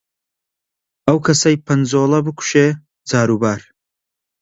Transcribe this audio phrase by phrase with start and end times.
[1.07, 2.67] ئەو کەسەی پەنجۆڵە بکوشێ
[3.09, 3.61] جاروبار،